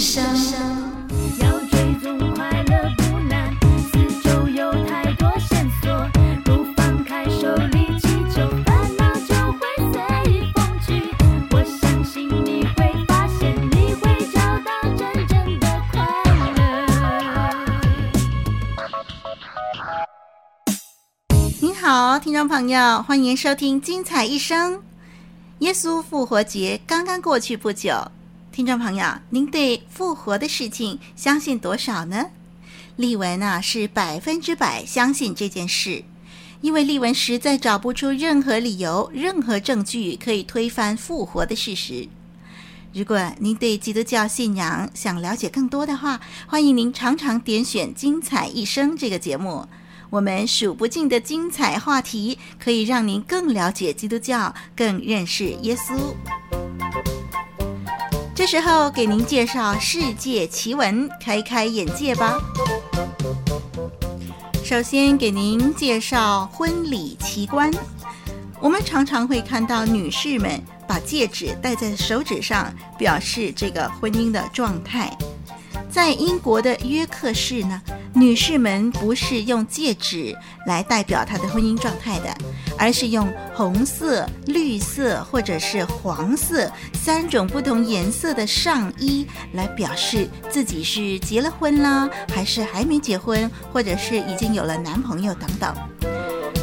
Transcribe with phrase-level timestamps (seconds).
[0.00, 0.58] 人生
[1.40, 3.54] 要追踪快乐不难，
[3.92, 6.08] 四周有太多线索，
[6.42, 9.60] 不放开手，力气就烦恼就会
[9.92, 10.00] 随
[10.54, 11.14] 风去。
[11.50, 16.00] 我相信你会发现，你会找到真正的快
[16.56, 16.60] 乐。
[21.60, 24.76] 你好，听众朋友，欢迎收听《精彩一生》。
[25.58, 27.92] 耶稣复活节刚刚过去不久。
[28.52, 32.26] 听众朋友，您对复活的事情相信多少呢？
[32.96, 36.02] 丽文啊，是百分之百相信这件事，
[36.60, 42.08] 因为丽文实在找不出任何理由、任何证据可以推翻复活的事实。
[42.92, 49.66] 如果您对基督教信仰想了解更多的话，欢迎您常常点选《精彩一生》这个节目。
[50.10, 55.96] 我们数不尽的精彩话题，可以让您更了解基督教，更认识耶稣。
[58.40, 62.38] 这时候给您介绍世界奇闻，开开眼界吧。
[64.64, 67.70] 首先给您介绍婚礼奇观。
[68.58, 70.58] 我们常常会看到女士们
[70.88, 75.14] 把戒指戴在手指上，表示这个婚姻的状态。
[75.90, 77.82] 在英国的约克市呢，
[78.12, 80.36] 女士们不是用戒指
[80.66, 82.36] 来代表她的婚姻状态的，
[82.76, 95.74] 而是用红色、绿色或者是黄色三种不同颜色的上衣来表示自己是结了婚啦，还是还没结婚，或者是已经有了男朋友等等。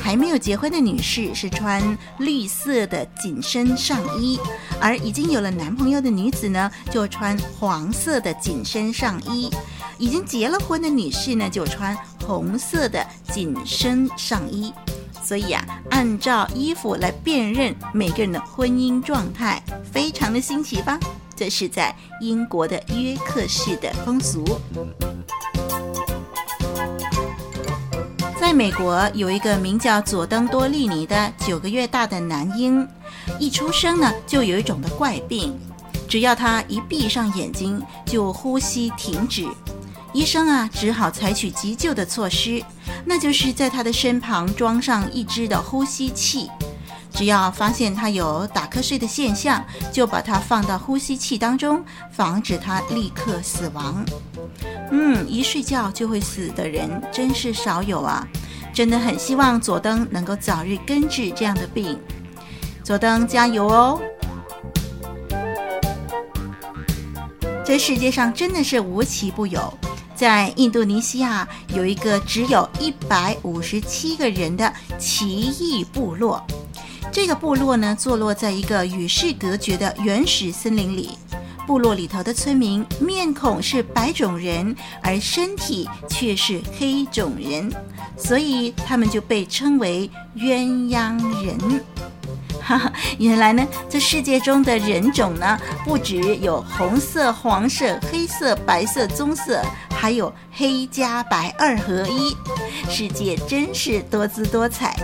[0.08, 4.40] 还没有结婚的女士是穿绿色的紧身上衣，
[4.80, 9.52] 而已经有了男朋友的女子呢，就穿黄色的紧身上衣。
[9.98, 11.94] 已经结了婚的女士呢，就穿
[12.26, 14.72] 红色的紧身上衣。
[15.22, 20.98] 所以啊，按照衣服来辨认每个人的婚姻状态，非常的新奇吧？
[21.36, 24.46] 这是在英国的约克市的风俗。
[28.48, 32.88] 在美国，有一个名叫佐登多利尼的九个月大的男婴，
[33.40, 35.54] 一出生呢就有一种的怪病，
[36.08, 39.46] 只要他一闭上眼睛，就呼吸停止。
[40.14, 42.64] 医生啊，只好采取急救的措施，
[43.04, 46.50] 那就是在他的身旁装上一只的呼吸器，
[47.18, 54.06] 只要发现他有打瞌睡的现象，就把他放到呼吸器当中，防止他立刻死亡。
[54.92, 58.28] 嗯，一睡觉就会死的人真是少有啊！
[58.72, 62.00] 真的很希望佐登能够早日根治这样的病。
[62.84, 64.00] 佐登加油哦！
[67.66, 69.76] 这世界上真的是无奇不有，
[70.14, 76.46] 在印度尼西亚有一个只有一百五十七个人的奇异部落。
[77.12, 81.18] 这个部落呢，坐落在一个与世隔绝的原始森林里。
[81.66, 87.70] 部落里头的村民面孔是白种人，而身体却是黑种人，
[88.18, 91.84] 所以他们就被称为鸳鸯人。
[92.62, 102.36] 哈哈，原来呢，这世界中的人种呢，不只有红色、黄色、黑色、白色、棕色，还有黑加白二合一，
[102.90, 104.96] 世界真是多姿多彩。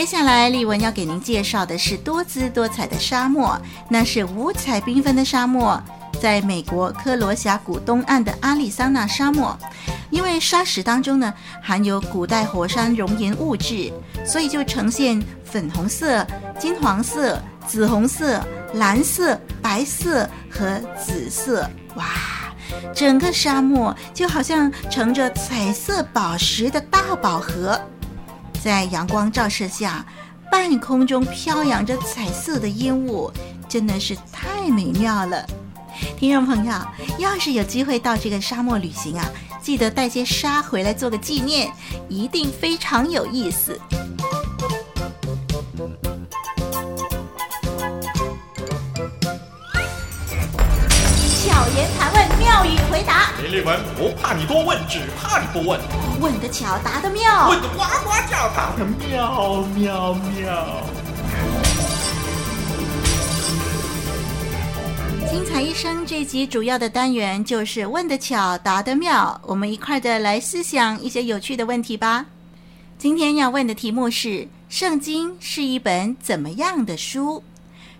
[0.00, 5.78] 接下来，丽文要给您介绍的是多姿多彩的沙漠，那是五彩缤纷的沙漠，
[6.18, 9.54] 在美国科罗峡谷东岸的阿里桑那沙漠。
[10.08, 13.92] 因为沙石当中呢含有古代火山熔岩物质，
[14.24, 16.26] 所以就呈现粉红色、
[16.58, 21.70] 金黄色、紫红色、蓝色、白色和紫色。
[21.96, 22.06] 哇，
[22.94, 27.78] 整个沙漠就好像盛着彩色宝石的大宝盒。
[28.62, 30.04] 在阳光照射下，
[30.50, 33.32] 半空中飘扬着彩色的烟雾，
[33.68, 35.46] 真的是太美妙了。
[36.18, 36.72] 听众朋友，
[37.18, 39.26] 要是有机会到这个沙漠旅行啊，
[39.62, 41.72] 记得带些沙回来做个纪念，
[42.08, 43.80] 一定非常有意思。
[51.42, 51.88] 巧言，
[52.50, 53.30] 妙语回答。
[53.40, 55.80] 林丽文不怕你多问，只怕你不问。
[56.20, 57.48] 问得巧，答得妙。
[57.48, 60.82] 问得呱呱叫，答得妙妙妙。
[65.30, 72.26] 精彩一生这集主要的单元就是问得巧，答得妙，我们一块的来思想一些有趣的问题吧。
[72.98, 77.44] 今天要问的题目是：圣经是一本怎么样的书？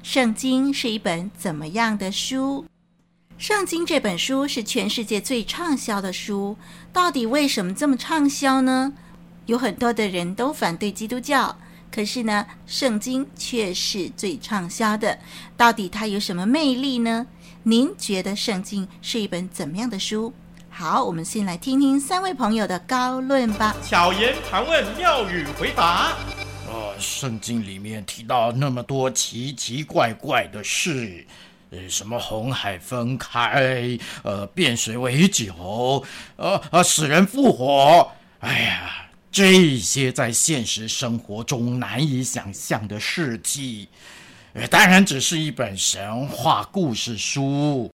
[0.03, 2.65] 圣经是一本怎么样的书？
[3.41, 6.59] 圣经这本书是全世界最畅销的书，
[6.93, 8.93] 到底为什么这么畅销呢？
[9.47, 11.57] 有很多的人都反对基督教。
[11.91, 15.19] 可是呢，圣经却是最畅销的。
[15.57, 17.27] 到底它有什么魅力呢？
[17.63, 20.35] 您觉得圣经是一本怎么样的书？
[20.69, 23.75] 好，我们先来听听三位朋友的高论吧。
[23.83, 26.13] 巧言盘问，妙语回答。
[26.69, 31.27] 呃，圣经里面提到那么多奇奇怪怪的事，
[31.71, 36.05] 呃，什么红海分开，呃，变水为酒，
[36.37, 38.97] 呃呃，死人复活，哎呀。
[39.33, 43.87] 这些在现实生活中难以想象的事迹，
[44.69, 47.89] 当然只是一本神话故事书。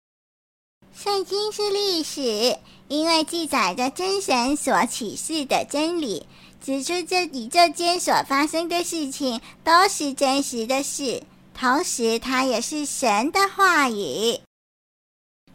[0.95, 6.27] 圣经是历史，因为记载着真神所启示的真理，
[6.63, 11.23] 指出这宇宙间所发生的事情都是真实的事，
[11.53, 14.39] 同时它也是神的话语。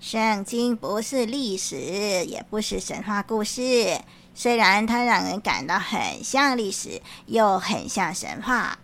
[0.01, 4.01] 圣经不是历史，也不是神话故事。
[4.33, 8.79] 虽然它让人感到很像历史，又很像神话，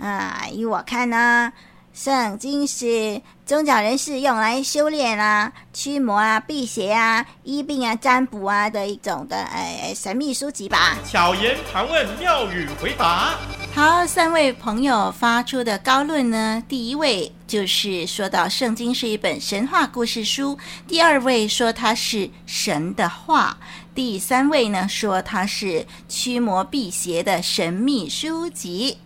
[0.00, 1.52] 啊，依我看呢，
[1.92, 10.96] 圣经是宗教人士用来修炼啊、驱魔啊、辟邪啊、医病啊、占卜啊的一种的呃神秘书籍吧。
[11.06, 13.34] 巧言盘问，妙语回答。
[13.74, 23.56] 好，三位朋友发出的高论呢，第一位就是说到圣经是一本神话故事书，第二位说它是神的话。
[23.94, 28.98] 第三位呢，说它是驱魔辟邪的神秘书籍。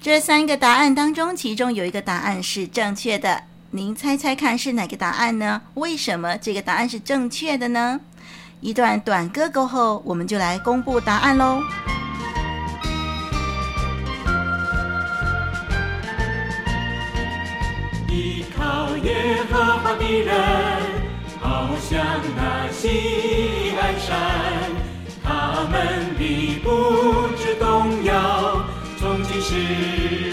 [0.00, 3.42] 这三个答案当中，其中有一个答案是正确的。
[3.72, 5.60] 您猜猜看是哪个答案呢？
[5.74, 8.00] 为什么这个答案是正确的呢？
[8.62, 11.62] 一段短歌过后，我们就来公布答案喽。
[19.78, 20.34] 耶和华的人。
[21.40, 22.04] 好像
[22.36, 24.16] 那西安山，
[25.22, 26.68] 他们必不
[27.36, 28.60] 致动摇，
[28.98, 29.54] 从今世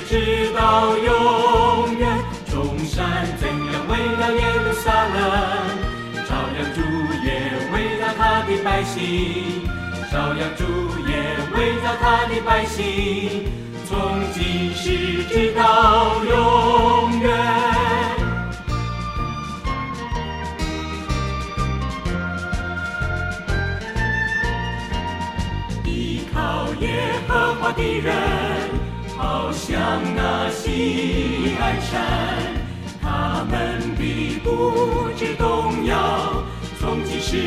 [0.09, 2.09] 直到永远。
[2.51, 5.15] 众山怎样为了耶路撒冷，
[6.27, 6.81] 照样主
[7.23, 7.27] 也
[7.71, 9.61] 为了他的百姓，
[10.11, 10.63] 照样主
[11.07, 11.13] 也
[11.55, 13.45] 为了他的百姓，
[30.75, 32.03] 那锡安山，
[33.01, 36.43] 他们必不知动摇，
[36.77, 37.37] 从今时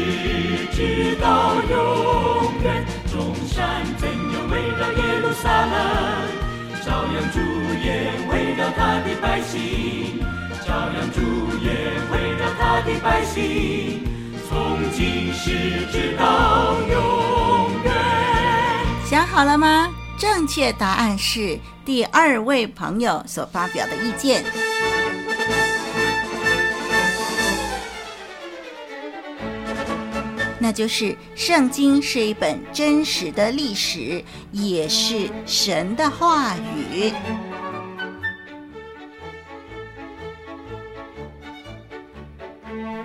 [0.72, 2.86] 直到永远。
[3.12, 5.76] 众山怎样围绕耶路撒冷，
[6.82, 7.38] 朝阳主
[7.84, 10.20] 也围绕他的百姓，
[10.64, 11.20] 朝阳主
[11.60, 11.68] 也
[12.10, 14.04] 围绕他的百姓，
[14.48, 17.92] 从今时直到永远。
[19.04, 19.90] 想好了吗？
[20.18, 24.44] 正确答案是第二位朋友所发表的意见，
[30.58, 37.12] 那就是圣经是一本真实的历史，也是神的话语。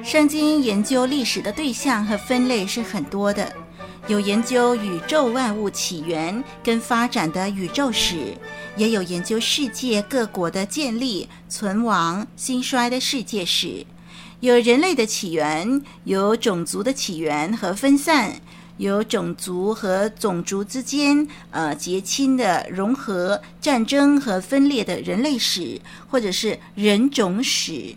[0.03, 3.62] 圣经研究历史的对象和分类是很多的。
[4.07, 8.37] 有研究宇宙万物起源跟发展的宇宙史，
[8.75, 13.85] 也有研究世界各国的建立、存亡、兴衰的世界史。
[14.41, 18.41] 有人类的起源，有种族的起源和分散，
[18.75, 25.79] 有种族和种族之间呃结亲的融合、战争和分裂的人类史，
[26.09, 27.95] 或者是人种史。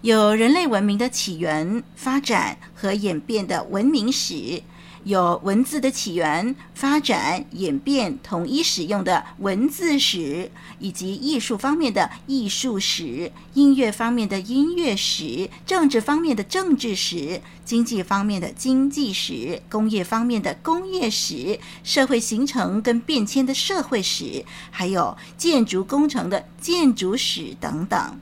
[0.00, 4.62] 有人类文明的起源、发展和演变的文明史。
[5.04, 28.20] 有文字的起源、发展、演变、统一使用的文字史，以及艺术方面的艺术史、音乐方面的音乐史、政治方面的政治史、经济方面的经济史、工业方面的工业史、社会形成跟变迁的社会史，还有建筑工程的建筑史等等。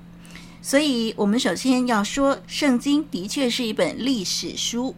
[0.62, 4.94] 所以，我们首先要说，圣经的确是一本历史书。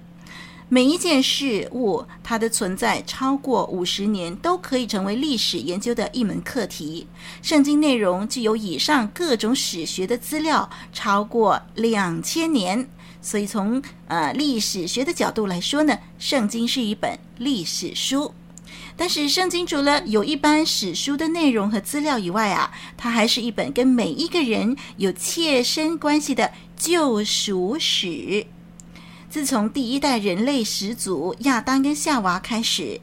[0.75, 7.07] 每一件事物，它的存在超过五十年，都可以成为历史研究的一门课题。
[7.43, 12.89] 圣经内容具有以上各种史学的资料，超过两千年。
[13.21, 18.33] 所以从呃历史学的角度来说呢，圣经是一本历史书。
[18.97, 28.47] 但是圣经除了有一般史书的内容和资料以外啊，它还是一本跟每一个人有切身关系的救赎史。
[29.33, 33.01] 自从第一代人类始祖亚当跟夏娃开始，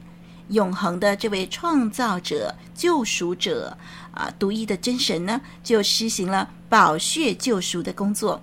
[0.50, 3.76] 永恒的这位创造者、救赎者
[4.12, 8.40] 啊，独一的真神呢，就施行了宝血救赎的工作。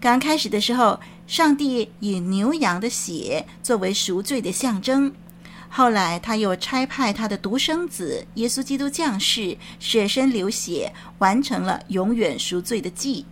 [0.00, 0.98] 刚开始的时候，
[1.28, 5.14] 上帝以牛羊的血作为赎罪的象征，
[5.68, 13.24] 后来他又差派他的独生子耶稣基督降世，舍身流血，完成了永远赎罪的祭。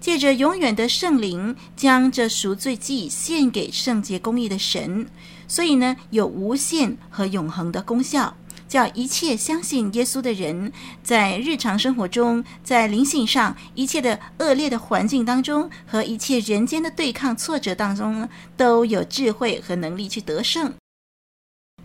[0.00, 5.06] 借着永远的圣灵，将这赎罪祭献给圣洁公义的神，
[5.46, 8.34] 所以呢，有无限和永恒的功效，
[8.66, 18.26] 叫一切相信耶稣的人，在日常生活中，在灵性上，一切的恶劣的环境当中，和一切人间的对抗挫折当中，
[18.56, 20.72] 都有智慧和能力去得胜。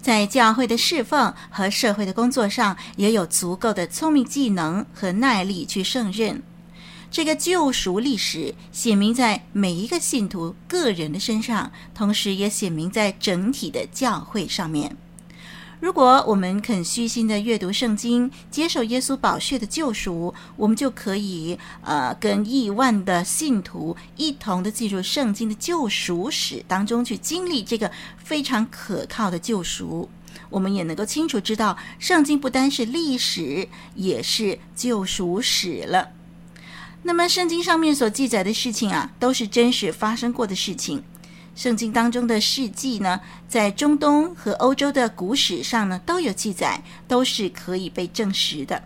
[0.02, 6.42] 在教会的侍奉和社会的工作上，也有足够的聪明技能和耐力去胜任。
[7.10, 14.98] 这个救赎历史显明在每一个信徒个人的身上，同时也显明在整体的教会上面。
[15.82, 30.10] 如果我们肯虚心的阅读圣经，接受耶稣宝血的救赎，我们就可以呃跟亿万的信徒一同的进入圣经的救赎史当中去经历这个非常可靠的救赎。
[30.50, 36.15] 我们也能够清楚知道，圣经不单是历史，也是救赎史了。
[37.08, 41.04] 那么，圣经上面所记载的事情啊，都是真实发生过的事情。
[41.56, 48.82] 圣经当中的事迹呢，在中东和欧洲的古史上呢，都有记载，都是可以被证实的。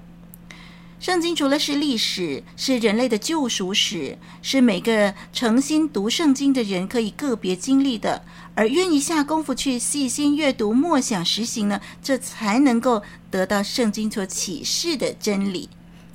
[0.99, 8.21] 圣经除了是历史，是人类的救赎史，是每个诚心读圣经的人可以个别经历的，
[8.53, 15.69] 而愿意下功夫去细心阅读、默想、实行呢，这才能够得到圣经所启示的真理。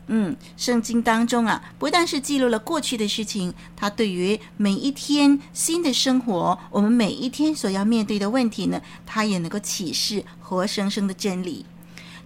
[0.07, 11.65] 嗯，圣经当中啊，不但是记录了过去的事情，它对于每一天新的生活，我们每一天所要面对的问题呢，它也能够启示活生生的真理。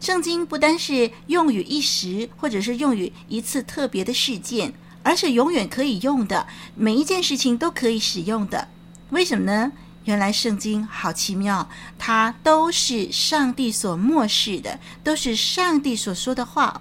[0.00, 8.68] 圣经不单是用于一时，或者是用于一次特别的事件，而是永远可以用的，每一件事情都可以使用的。
[9.10, 9.72] 为什么呢？
[10.04, 11.68] 原来圣经好奇妙，
[11.98, 16.80] 它都是上帝所默示的，都是上帝所说的话。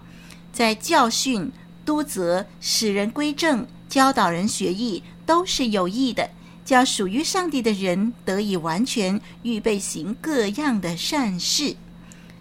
[0.58, 1.52] 在教训、
[1.86, 6.32] 督责、使人归正、教导人学艺，都是有益的，
[6.66, 11.76] 叫属于上帝的人得以完全预备行各样的善事。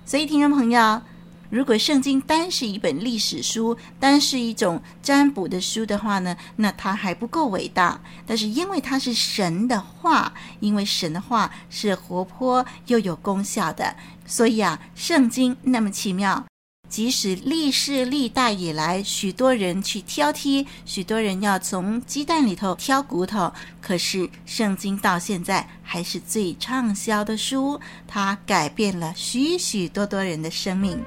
[0.07, 1.03] 所以，听众朋友，
[1.51, 8.01] 如果圣经单是一本历史书，单是一种占卜的书的话呢，那它还不够伟大。
[8.27, 13.95] 但是，因为它是神的话，因为神的话是活泼又有功效的，
[14.25, 16.47] 所以啊，圣经那么奇妙。
[16.89, 31.03] 即使历世历代以来，许多人去挑剔，许多人要从鸡蛋里头挑骨头，可是圣经到现在还是最畅销的书，它改变了许许多多人的生命。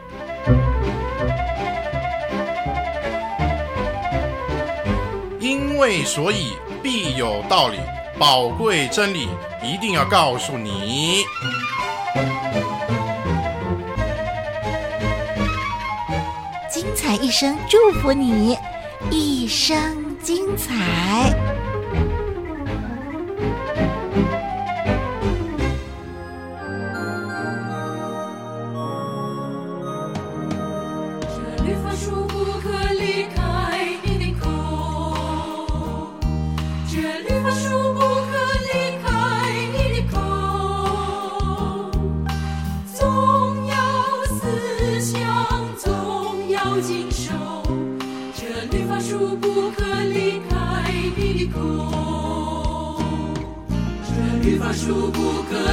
[5.40, 6.52] 因为所以
[6.84, 7.78] 必有道理，
[8.20, 9.28] 宝贵真理
[9.64, 11.24] 一定要告诉你。
[17.16, 18.58] 一生祝福你，
[19.10, 21.59] 一生精彩。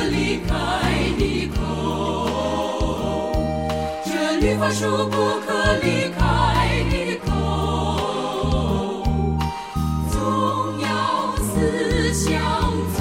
[0.09, 0.53] 离开
[1.17, 1.61] 你的口，
[4.05, 4.11] 这
[4.41, 5.49] 绿发树不可
[5.83, 6.21] 离开
[6.91, 7.31] 你的口，
[10.11, 10.17] 总
[10.81, 10.87] 要
[11.37, 12.33] 思想，
[12.97, 13.01] 总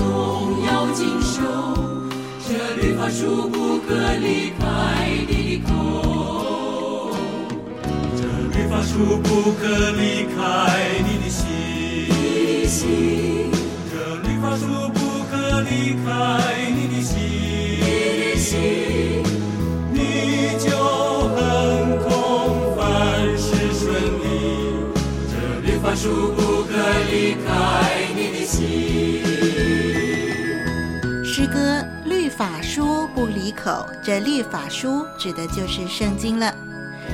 [0.66, 1.42] 要经受，
[2.48, 2.50] 这
[2.82, 4.64] 绿发树不可离开
[5.28, 5.72] 你的口，
[8.16, 8.22] 这
[8.58, 10.38] 绿发树不可离开
[11.04, 11.46] 你的心，
[13.92, 13.94] 这
[14.28, 14.95] 绿发树。
[15.64, 17.02] 开你的
[18.36, 19.24] 心，
[19.92, 20.70] 你就
[21.30, 24.24] 横空，凡事顺利。
[25.32, 26.74] 这律法书不可
[27.10, 27.48] 离开
[28.16, 29.24] 你的心。
[31.24, 31.58] 诗歌
[32.06, 33.72] 《律法书不离口》，
[34.04, 36.54] 这律法书指的就是圣经了。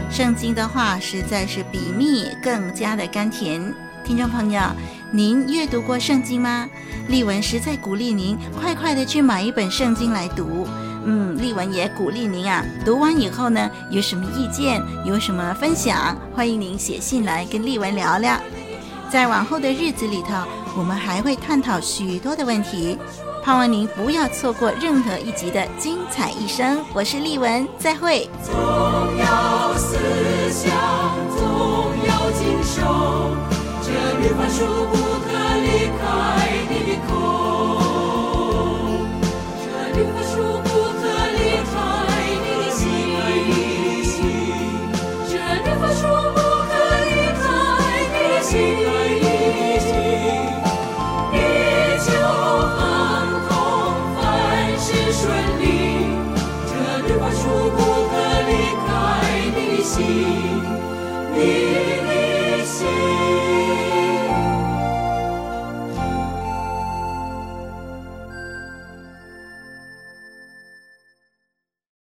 [0.10, 3.74] 圣经的话实在是比蜜更加的甘甜。
[4.12, 4.62] 听众朋友，
[5.14, 6.68] 您阅读过圣经吗？
[7.08, 10.68] 丽文实在鼓励您快快的去买一本圣经来读。
[11.06, 18.38] 嗯，丽文也鼓励您啊，读完以后呢，有什么意见，有什么分享，欢迎您写信来跟丽文聊聊。
[19.10, 20.44] 在往后的日子里头，
[20.76, 22.98] 我们还会探讨许多的问题，
[23.42, 26.84] 盼望您不要错过任何一集的精彩一生。
[26.94, 28.30] 我是丽文，再会。
[28.44, 28.54] 总
[29.18, 29.96] 要思
[30.52, 30.70] 想，
[31.38, 33.38] 总要谨守，
[34.22, 35.30] 绿化树不可
[35.64, 36.02] 离开
[36.70, 36.74] 的
[37.08, 37.10] 口
[39.58, 39.66] 这
[39.98, 41.04] 绿化树不可
[41.38, 41.74] 离开
[42.44, 42.80] 的心
[45.28, 46.00] 这绿化树
[46.36, 46.38] 不
[46.70, 46.72] 可
[47.08, 47.10] 离
[47.42, 47.44] 开
[48.14, 48.50] 的心
[51.32, 51.36] 地
[52.06, 52.08] 球
[52.78, 52.80] 航
[53.48, 53.50] 空
[54.18, 54.22] 万
[54.78, 55.22] 事顺
[55.60, 55.64] 利
[56.68, 56.72] 这
[57.08, 57.42] 绿化树
[57.76, 57.80] 不
[58.12, 58.14] 可
[58.48, 58.50] 离
[58.86, 58.90] 开
[59.56, 59.98] 的心
[61.34, 61.38] 你
[62.06, 62.10] 的
[62.66, 63.21] 心